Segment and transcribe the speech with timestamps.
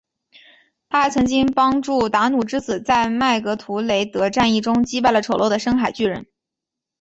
[0.89, 6.25] 她还曾经帮助达努之子在麦格图雷德战役中击败了丑陋的深海巨人。